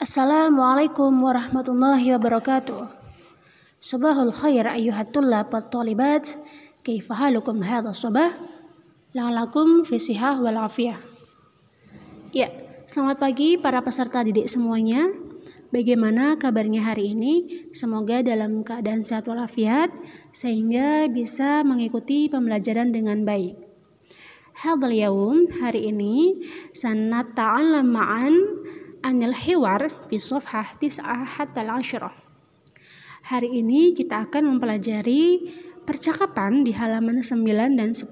Assalamualaikum 0.00 1.12
warahmatullahi 1.12 2.16
wabarakatuh. 2.16 2.88
Subahul 3.76 4.32
khair 4.32 4.64
ayyuhat 4.64 5.12
tullab 5.12 5.52
talibat. 5.68 6.40
Kaifa 6.80 7.12
halukum 7.12 7.60
hadha 7.60 7.92
subah? 7.92 8.32
La'alakum 9.12 9.84
fi 9.84 10.00
sihah 10.00 10.40
wal 10.40 10.56
afiyah. 10.56 10.96
Ya, 12.32 12.48
selamat 12.88 13.20
pagi 13.20 13.60
para 13.60 13.84
peserta 13.84 14.24
didik 14.24 14.48
semuanya. 14.48 15.04
Bagaimana 15.68 16.40
kabarnya 16.40 16.80
hari 16.80 17.12
ini? 17.12 17.68
Semoga 17.76 18.24
dalam 18.24 18.64
keadaan 18.64 19.04
sehat 19.04 19.28
walafiat 19.28 19.92
sehingga 20.32 21.12
bisa 21.12 21.60
mengikuti 21.60 22.32
pembelajaran 22.32 22.88
dengan 22.88 23.28
baik. 23.28 23.68
Hadal 24.64 24.96
yaum 24.96 25.44
hari 25.60 25.92
ini 25.92 26.40
sanat 26.72 27.36
ma'an 27.36 28.59
anil 29.00 29.36
hiwar 29.36 29.88
fi 30.08 30.16
safhah 30.20 30.76
tis'ah 30.76 31.38
hatta 31.38 31.64
al 31.64 31.82
Hari 33.20 33.48
ini 33.60 33.92
kita 33.92 34.26
akan 34.26 34.56
mempelajari 34.56 35.44
percakapan 35.84 36.64
di 36.64 36.72
halaman 36.72 37.20
9 37.20 37.76
dan 37.76 37.92
10. 37.92 38.08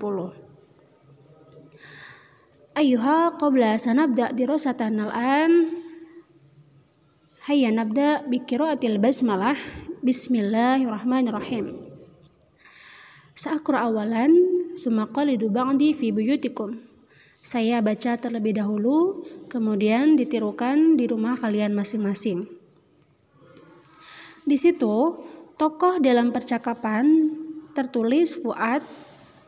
Ayuha 2.78 3.34
qabla 3.40 3.74
sanabda 3.80 4.30
dirasatan 4.36 5.02
al-an 5.08 5.66
Hayya 7.48 7.72
nabda 7.72 8.28
bi 8.28 8.44
qiraatil 8.44 9.00
basmalah. 9.00 9.56
Bismillahirrahmanirrahim. 10.04 11.80
Sa'aqra 13.32 13.88
awalan 13.88 14.36
summa 14.76 15.08
qalidu 15.08 15.48
ba'di 15.48 15.96
fi 15.96 16.12
buyutikum. 16.12 16.76
Saya 17.48 17.80
baca 17.80 18.12
terlebih 18.20 18.60
dahulu, 18.60 19.24
kemudian 19.48 20.20
ditirukan 20.20 21.00
di 21.00 21.08
rumah 21.08 21.32
kalian 21.32 21.72
masing-masing. 21.72 22.44
Di 24.44 24.60
situ, 24.60 25.16
tokoh 25.56 25.96
dalam 25.96 26.28
percakapan 26.28 27.08
tertulis 27.72 28.36
Fuad, 28.36 28.84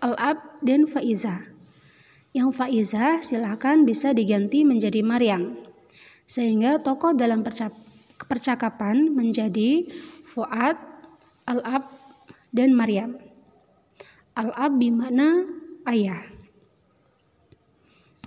Al-Ab, 0.01 0.65
dan 0.65 0.89
Faiza. 0.89 1.45
Yang 2.33 2.57
Faiza 2.57 3.21
silakan 3.21 3.85
bisa 3.85 4.17
diganti 4.17 4.65
menjadi 4.65 5.05
Maryam. 5.05 5.61
Sehingga 6.25 6.81
tokoh 6.81 7.13
dalam 7.13 7.45
percakapan 8.25 9.13
menjadi 9.13 9.85
Fuad, 10.25 10.81
Al-Ab, 11.45 11.85
dan 12.49 12.73
Maryam. 12.73 13.21
Al-Ab 14.33 14.73
bermakna 14.73 15.45
ayah. 15.85 16.40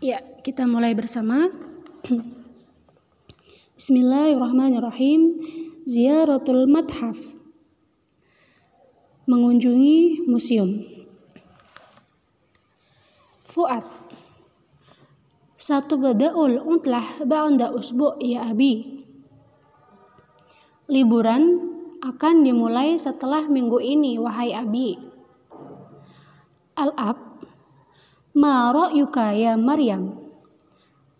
Ya, 0.03 0.19
kita 0.43 0.67
mulai 0.67 0.91
bersama. 0.99 1.47
Bismillahirrahmanirrahim. 3.79 5.31
Ziaratul 5.87 6.67
Madhaf. 6.67 7.15
Mengunjungi 9.31 10.27
museum. 10.27 10.83
Fuad. 13.47 13.87
Satu 15.55 15.95
badaul 15.95 16.59
untlah 16.59 17.23
ba'anda 17.23 17.71
usbu' 17.71 18.19
ya 18.19 18.51
abi. 18.51 19.07
Liburan 20.91 21.63
akan 22.03 22.43
dimulai 22.43 22.99
setelah 22.99 23.47
minggu 23.47 23.79
ini, 23.79 24.19
wahai 24.19 24.51
Abi. 24.51 24.99
Al-Ab, 26.75 27.32
ma 28.33 28.69
ra'yuka 28.73 29.33
ya 29.33 29.53
Maryam? 29.57 30.13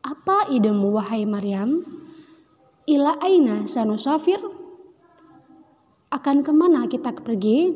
Apa 0.04 0.52
idemu 0.52 0.94
wahai 0.94 1.24
Maryam? 1.24 1.86
Ila 2.90 3.16
aina 3.24 3.64
sanusafir? 3.70 4.38
Akan 6.12 6.46
ke 6.46 6.52
mana 6.54 6.86
kita 6.92 7.16
pergi? 7.16 7.74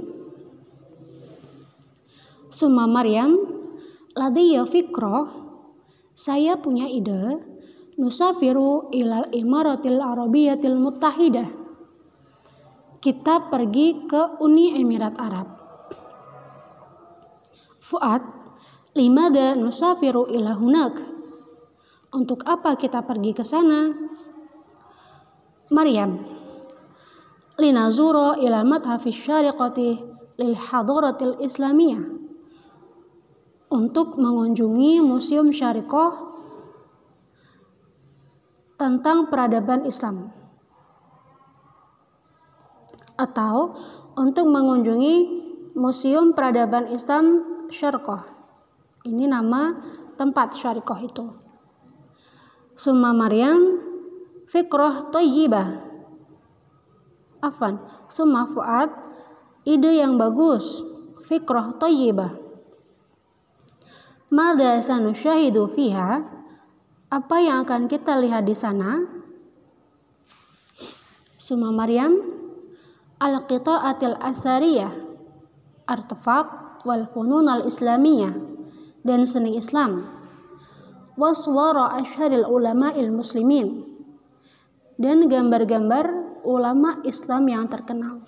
Suma 2.51 2.85
Maryam, 2.89 3.38
ladiyya 4.17 4.66
fikro, 4.66 5.29
saya 6.12 6.57
punya 6.57 6.89
ide, 6.89 7.39
nusafiru 7.95 8.89
ilal 8.94 9.29
imaratil 9.31 10.01
arabiyatil 10.01 10.78
muttahidah 10.78 11.67
kita 13.07 13.47
pergi 13.47 14.03
ke 14.03 14.41
Uni 14.44 14.75
Emirat 14.75 15.16
Arab. 15.16 15.47
Fuad, 17.79 18.19
limada 18.97 19.53
nusafiru 19.53 20.25
ila 20.34 20.58
hunak. 20.58 20.97
Untuk 22.09 22.41
apa 22.50 22.74
kita 22.74 23.06
pergi 23.06 23.38
ke 23.38 23.46
sana? 23.46 23.94
Maryam, 25.69 26.18
linazuro 27.62 28.34
ila 28.41 28.66
madhafi 28.66 29.13
syariqati 29.13 29.90
lil 30.41 30.53
hadaratil 30.57 31.38
islamiyah. 31.38 32.18
Untuk 33.69 34.18
mengunjungi 34.18 35.03
museum 35.03 35.53
syariqah 35.53 36.25
tentang 38.80 39.28
peradaban 39.28 39.84
Islam 39.84 40.31
atau 43.18 43.74
untuk 44.13 44.46
mengunjungi 44.47 45.46
Museum 45.74 46.34
Peradaban 46.34 46.90
Islam 46.94 47.46
Syarqah. 47.69 48.37
Ini 49.07 49.31
nama 49.31 49.72
tempat 50.19 50.51
Syarqah 50.59 51.00
itu. 51.00 51.31
Summa 52.75 53.16
Maryam 53.16 53.79
Fikroh 54.51 55.07
Toyibah. 55.16 55.88
Afan, 57.40 57.79
Summa 58.12 58.44
Fuad 58.44 58.91
ide 59.63 60.03
yang 60.03 60.19
bagus. 60.19 60.84
Fikroh 61.23 61.79
Toyibah. 61.79 62.35
Mada 64.28 64.84
syahidu 64.84 65.72
fiha? 65.72 66.28
Apa 67.07 67.39
yang 67.39 67.63
akan 67.63 67.88
kita 67.88 68.19
lihat 68.19 68.44
di 68.44 68.51
sana? 68.51 69.07
Summa 71.39 71.72
Maryam 71.72 72.12
al-qita'atil 73.24 74.19
asariyah, 74.19 74.91
artefak 75.88 76.84
wal 76.84 77.07
funun 77.07 77.47
al-islamiyah, 77.47 78.56
dan 79.07 79.23
seni 79.23 79.56
Islam. 79.56 80.03
Waswara 81.16 81.95
asyharil 81.95 82.44
ulama'il 82.44 83.09
muslimin, 83.09 83.88
dan 85.00 85.31
gambar-gambar 85.31 86.06
ulama 86.44 87.00
Islam 87.07 87.47
yang 87.47 87.72
terkenal. 87.72 88.19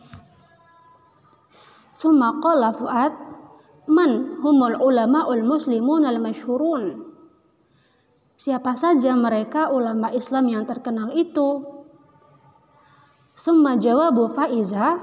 Summa 1.92 2.40
qala 2.40 2.72
Fuad, 2.72 3.12
man 3.92 4.40
humul 4.40 4.80
ulama'ul 4.80 5.44
muslimun 5.44 6.08
al-masyhurun. 6.08 7.12
Siapa 8.40 8.72
saja 8.80 9.20
mereka 9.20 9.68
ulama 9.68 10.16
Islam 10.16 10.48
yang 10.48 10.64
terkenal 10.64 11.12
itu? 11.12 11.60
Summa 13.36 13.76
jawabu 13.76 14.32
Faiza 14.32 15.00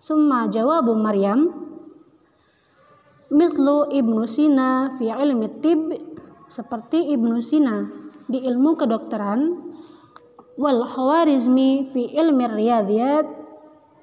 Summa 0.00 0.48
jawabu 0.48 0.96
Maryam 0.96 1.69
Mithlu 3.30 3.86
Ibnu 3.94 4.26
Sina 4.26 4.90
fi 4.98 5.06
ilmi 5.06 5.62
tib 5.62 5.94
Seperti 6.50 7.14
Ibnu 7.14 7.38
Sina 7.38 7.86
di 8.26 8.42
ilmu 8.42 8.74
kedokteran 8.74 9.70
Wal 10.58 10.82
Khawarizmi 10.82 11.86
fi 11.94 12.10
ilmi 12.10 12.50
riyadiyat 12.50 13.26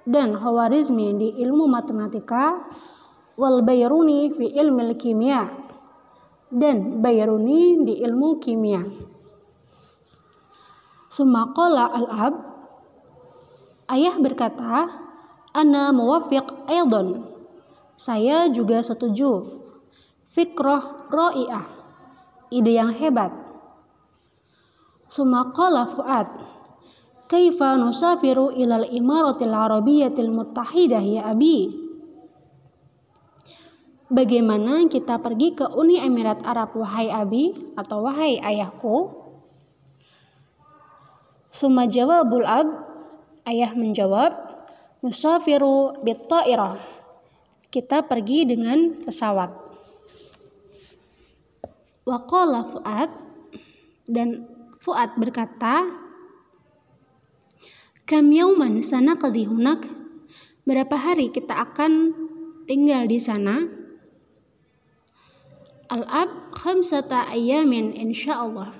Dan 0.08 0.32
Khawarizmi 0.32 1.20
di 1.20 1.30
ilmu 1.44 1.68
matematika 1.68 2.72
Wal 3.36 3.68
Bayruni 3.68 4.32
fi 4.32 4.48
ilmi 4.48 4.96
kimia 4.96 5.44
Dan 6.48 7.04
Bayruni 7.04 7.84
di 7.84 8.00
ilmu 8.00 8.40
kimia 8.40 8.88
Summa 11.12 11.52
qala 11.52 11.92
al-ab 11.92 12.48
Ayah 13.88 14.20
berkata, 14.20 14.92
Ana 15.56 15.96
muwafiq 15.96 16.44
aydon. 16.68 17.37
Saya 17.98 18.46
juga 18.54 18.86
setuju. 18.86 19.42
Fikroh 20.30 21.10
ro'i'ah. 21.10 21.66
Ide 22.54 22.78
yang 22.78 22.94
hebat. 22.94 23.34
Sumaqala 25.10 25.90
Fuad. 25.90 26.30
Kaifa 27.28 27.76
nusafiru 27.76 28.54
ilal 28.54 28.86
imaratil 28.88 29.52
arabiyatil 29.52 30.32
muttahidah 30.32 31.02
ya 31.02 31.28
abi? 31.28 31.74
Bagaimana 34.08 34.88
kita 34.88 35.20
pergi 35.20 35.52
ke 35.58 35.68
Uni 35.76 36.00
Emirat 36.00 36.46
Arab 36.48 36.78
wahai 36.80 37.12
abi 37.12 37.52
atau 37.76 38.08
wahai 38.08 38.40
ayahku? 38.40 39.12
Suma 41.52 41.90
jawabul 41.90 42.48
ab 42.48 42.88
Ayah 43.48 43.72
menjawab, 43.80 44.36
Nusafiru 45.00 45.96
bitta'irah. 46.04 46.97
Kita 47.68 48.08
pergi 48.08 48.48
dengan 48.48 49.04
pesawat. 49.04 49.52
Waqala 52.08 52.64
Fuad 52.64 53.12
dan 54.08 54.48
Fuad 54.80 55.20
berkata, 55.20 55.84
Kam 58.08 58.32
yauman 58.32 58.80
sanaqdi 58.80 59.44
hunak? 59.52 59.84
Berapa 60.64 60.96
hari 60.96 61.28
kita 61.28 61.60
akan 61.60 62.16
tinggal 62.64 63.04
di 63.04 63.20
sana? 63.20 63.68
Al-ab 65.92 66.56
khamsata 66.56 67.28
ayamin 67.36 67.92
insyaallah. 67.92 68.72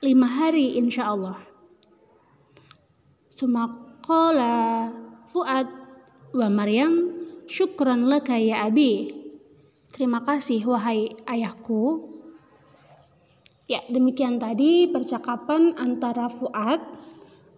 Lima 0.00 0.28
hari 0.28 0.80
insyaallah. 0.80 1.36
Sumakola 3.28 4.88
Fuad 5.28 5.68
wa 6.32 6.48
Maryam 6.48 7.13
syukran 7.48 8.08
laka 8.08 8.36
ya 8.36 8.66
abi. 8.66 9.10
Terima 9.94 10.20
kasih 10.26 10.64
wahai 10.66 11.12
ayahku. 11.28 12.10
Ya, 13.64 13.80
demikian 13.88 14.36
tadi 14.36 14.90
percakapan 14.92 15.72
antara 15.80 16.28
Fuad 16.28 16.84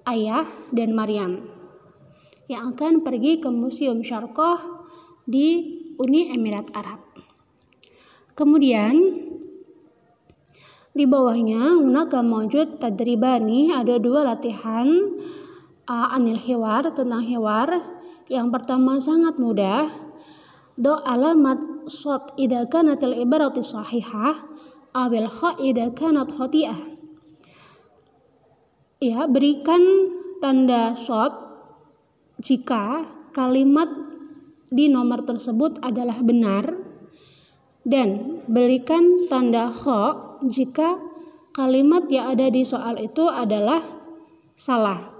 ayah 0.06 0.46
dan 0.70 0.94
Maryam 0.94 1.50
yang 2.46 2.74
akan 2.74 3.02
pergi 3.02 3.42
ke 3.42 3.50
Museum 3.50 4.06
Syarqah 4.06 4.62
di 5.26 5.82
Uni 5.98 6.30
Emirat 6.30 6.70
Arab. 6.78 7.02
Kemudian 8.38 8.94
di 10.96 11.04
bawahnya 11.04 11.76
hunaka 11.76 12.22
mawjud 12.22 12.78
tadribani 12.78 13.74
ada 13.74 13.98
dua 13.98 14.24
latihan 14.24 14.86
uh, 15.90 16.08
anil 16.14 16.38
hiwar 16.38 16.88
tentang 16.94 17.26
hiwar. 17.26 17.95
Yang 18.26 18.48
pertama 18.50 18.98
sangat 18.98 19.38
mudah. 19.38 19.86
Do 20.76 20.92
alamat 20.92 21.88
sot 21.88 22.36
idza 22.36 22.68
kanatil 22.68 23.16
ibarati 23.16 23.64
sahihah 23.64 24.36
awil 24.92 25.28
kha 25.28 25.56
idza 25.56 25.92
kanat 25.96 26.32
khati'ah 26.36 26.96
ya 29.00 29.28
berikan 29.28 29.82
tanda 30.40 30.96
shot 30.96 31.32
jika 32.40 33.04
kalimat 33.32 33.88
di 34.72 34.88
nomor 34.88 35.24
tersebut 35.24 35.80
adalah 35.84 36.20
benar 36.24 36.74
dan 37.86 38.40
berikan 38.48 39.28
tanda 39.28 39.68
kho 39.68 40.40
jika 40.48 40.98
kalimat 41.52 42.08
yang 42.12 42.36
ada 42.36 42.52
di 42.52 42.66
soal 42.66 43.00
itu 43.00 43.24
adalah 43.32 43.80
salah. 44.52 45.15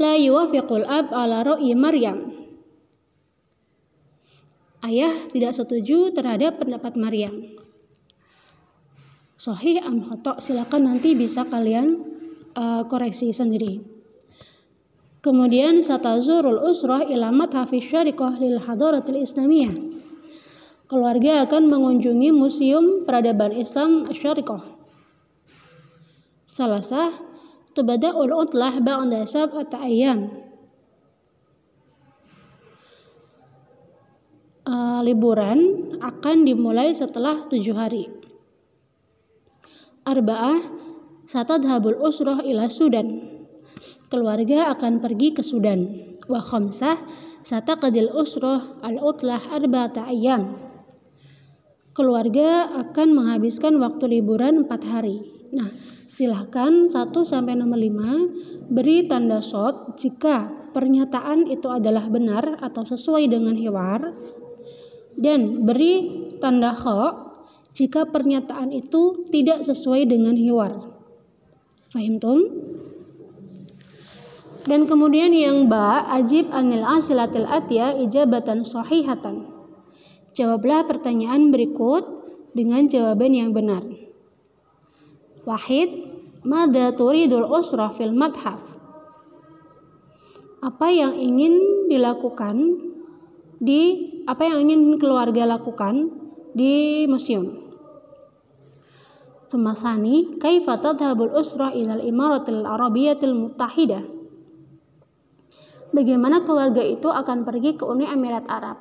La 0.00 0.16
yuwafiqul 0.16 0.88
ab 0.88 1.12
ala 1.12 1.44
ro'i 1.44 1.76
Maryam. 1.76 2.32
Ayah 4.80 5.28
tidak 5.28 5.52
setuju 5.52 6.16
terhadap 6.16 6.56
pendapat 6.56 6.96
Maryam. 6.96 7.36
Sahih 9.36 9.84
am 9.84 10.00
khotok 10.00 10.40
silakan 10.40 10.88
nanti 10.88 11.12
bisa 11.12 11.44
kalian 11.44 12.00
uh, 12.56 12.88
koreksi 12.88 13.28
sendiri. 13.28 13.84
Kemudian 15.20 15.84
satazurul 15.84 16.64
usrah 16.64 17.04
ilamat 17.04 17.52
hafiz 17.52 17.84
syarikah 17.84 18.40
lil 18.40 18.56
hadaratil 18.56 19.20
islamiyah. 19.20 19.76
Keluarga 20.88 21.44
akan 21.44 21.68
mengunjungi 21.68 22.32
museum 22.32 23.04
peradaban 23.04 23.52
Islam 23.52 24.08
syarikah 24.16 24.80
salasah 26.60 27.29
utlah 27.76 28.74
ba'da 28.82 29.22
sab'at 29.26 29.70
ayyam 29.78 30.30
uh, 34.66 35.00
liburan 35.06 35.92
akan 36.02 36.36
dimulai 36.48 36.90
setelah 36.90 37.46
tujuh 37.46 37.76
hari 37.76 38.20
Arba'ah 40.00 40.58
satadhabul 41.28 42.00
usroh 42.02 42.40
ila 42.40 42.66
Sudan. 42.72 43.20
Keluarga 44.10 44.72
akan 44.74 44.98
pergi 44.98 45.36
ke 45.36 45.44
Sudan. 45.44 45.86
Wa 46.24 46.40
khamsah 46.40 46.96
sataqadil 47.44 48.10
usroh 48.10 48.80
al-utlah 48.82 49.38
arba'ata 49.52 50.08
ayyam. 50.08 50.56
Keluarga 51.92 52.74
akan 52.80 53.08
menghabiskan 53.12 53.76
waktu 53.76 54.18
liburan 54.18 54.64
4 54.64 54.88
hari. 54.88 55.20
Nah, 55.52 55.68
silahkan 56.10 56.90
1 56.90 57.14
sampai 57.22 57.54
nomor 57.54 57.78
5 57.78 58.66
beri 58.66 59.06
tanda 59.06 59.38
shot 59.38 59.94
jika 59.94 60.50
pernyataan 60.74 61.46
itu 61.46 61.70
adalah 61.70 62.10
benar 62.10 62.58
atau 62.58 62.82
sesuai 62.82 63.30
dengan 63.30 63.54
hiwar 63.54 64.10
dan 65.14 65.62
beri 65.62 66.26
tanda 66.42 66.74
kho 66.74 67.30
jika 67.70 68.10
pernyataan 68.10 68.74
itu 68.74 69.30
tidak 69.30 69.62
sesuai 69.62 70.10
dengan 70.10 70.34
hiwar. 70.34 70.90
Fahim 71.94 72.18
tum? 72.18 72.42
Dan 74.66 74.90
kemudian 74.90 75.30
yang 75.30 75.70
ba, 75.70 76.04
ajib 76.10 76.50
anil 76.50 76.82
asilatil 76.84 77.46
atya 77.46 77.96
ijabatan 77.96 78.66
sahihatan. 78.66 79.48
Jawablah 80.34 80.86
pertanyaan 80.86 81.54
berikut 81.54 82.04
dengan 82.54 82.86
jawaban 82.86 83.32
yang 83.34 83.50
benar. 83.54 83.99
Wahid, 85.50 86.06
mada 86.46 86.94
turidul 86.94 87.42
usra 87.50 87.90
fil 87.90 88.14
madhaf? 88.14 88.78
Apa 90.62 90.94
yang 90.94 91.18
ingin 91.18 91.58
dilakukan 91.90 92.78
di 93.58 93.82
apa 94.30 94.46
yang 94.46 94.70
ingin 94.70 94.94
keluarga 95.02 95.50
lakukan 95.50 96.06
di 96.54 97.02
museum? 97.10 97.66
Semasani, 99.50 100.38
kaifa 100.38 100.78
tadhhabul 100.78 101.34
usrah 101.34 101.74
ilal 101.74 101.98
imaratil 101.98 102.62
arabiyatil 102.62 103.34
muttahidah? 103.34 104.06
Bagaimana 105.90 106.46
keluarga 106.46 106.86
itu 106.86 107.10
akan 107.10 107.42
pergi 107.42 107.74
ke 107.74 107.82
Uni 107.82 108.06
Emirat 108.06 108.46
Arab? 108.46 108.78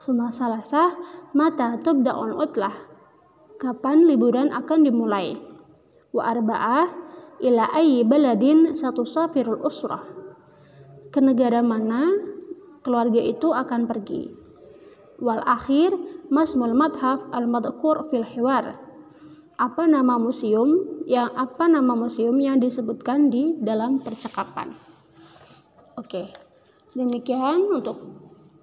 Sumasalasah, 0.00 0.96
mata 1.36 1.76
tubda'un 1.76 2.32
utlah. 2.40 2.91
Kapan 3.62 4.10
liburan 4.10 4.50
akan 4.50 4.82
dimulai? 4.82 5.38
Wa 6.10 6.34
arba'ah, 6.34 6.90
ila 7.38 7.70
ayyi 7.70 8.02
baladin 8.02 8.74
satu 8.74 9.06
safirul 9.06 9.62
usrah. 9.62 10.02
Ke 11.14 11.22
negara 11.22 11.62
mana 11.62 12.10
keluarga 12.82 13.22
itu 13.22 13.54
akan 13.54 13.86
pergi? 13.86 14.34
Wal 15.22 15.46
akhir, 15.46 15.94
masmul 16.26 16.74
madhaf 16.74 17.22
al-madhkur 17.30 18.10
fil 18.10 18.26
hiwar 18.26 18.82
apa 19.62 19.86
nama 19.86 20.18
museum 20.18 20.98
yang 21.06 21.30
apa 21.38 21.70
nama 21.70 21.94
museum 21.94 22.34
yang 22.42 22.58
disebutkan 22.58 23.30
di 23.30 23.62
dalam 23.62 24.02
percakapan. 24.02 24.74
Oke, 25.94 26.26
demikian 26.98 27.70
untuk 27.70 28.00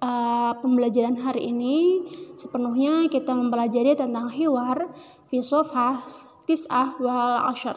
uh, 0.00 0.52
pembelajaran 0.58 1.20
hari 1.20 1.52
ini. 1.52 2.08
Sepenuhnya 2.34 3.06
kita 3.12 3.36
mempelajari 3.36 3.94
tentang 3.94 4.32
hiwar, 4.32 4.88
filsafah, 5.28 6.02
tis'ah, 6.48 6.96
wal 6.98 7.52
ashar. 7.52 7.76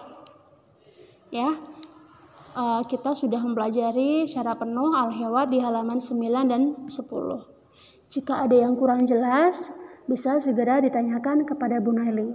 Ya, 1.29 1.53
uh, 2.55 2.81
kita 2.87 3.13
sudah 3.13 3.41
mempelajari 3.43 4.25
secara 4.25 4.55
penuh 4.55 4.95
al-hiwar 4.95 5.49
di 5.49 5.59
halaman 5.59 5.99
9 5.99 6.51
dan 6.51 6.61
10. 6.87 6.89
Jika 8.09 8.45
ada 8.45 8.55
yang 8.55 8.77
kurang 8.77 9.09
jelas, 9.09 9.73
bisa 10.05 10.37
segera 10.37 10.77
ditanyakan 10.83 11.47
kepada 11.47 11.81
Bu 11.81 11.95
Naili. 11.95 12.29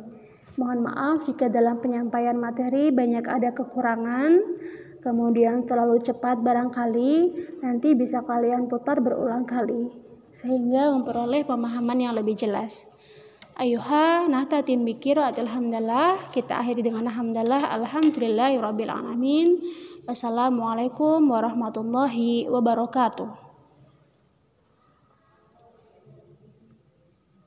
Mohon 0.59 0.91
maaf 0.91 1.23
jika 1.23 1.47
dalam 1.47 1.79
penyampaian 1.79 2.35
materi 2.35 2.91
banyak 2.91 3.23
ada 3.23 3.55
kekurangan, 3.55 4.43
kemudian 5.01 5.65
terlalu 5.65 6.03
cepat 6.03 6.43
barangkali, 6.43 7.13
nanti 7.65 7.95
bisa 7.95 8.23
kalian 8.23 8.67
putar 8.67 9.01
berulang 9.01 9.49
kali, 9.49 9.91
sehingga 10.31 10.93
memperoleh 10.93 11.43
pemahaman 11.49 11.99
yang 11.99 12.15
lebih 12.15 12.37
jelas. 12.37 12.91
Ayuha, 13.59 14.31
nahta 14.31 14.63
tim 14.63 14.87
bikir 14.87 15.19
alhamdulillah. 15.19 16.31
Kita 16.31 16.63
akhiri 16.63 16.79
dengan 16.79 17.11
alhamdulillah. 17.11 17.75
Alhamdulillahirabbil 17.75 18.87
alamin. 18.87 19.59
Wassalamualaikum 20.07 21.27
warahmatullahi 21.27 22.47
wabarakatuh. 22.47 23.48